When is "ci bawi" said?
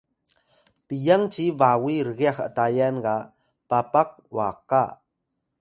1.33-1.95